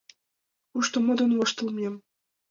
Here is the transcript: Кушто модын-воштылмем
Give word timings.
Кушто 0.71 0.97
модын-воштылмем 1.05 1.95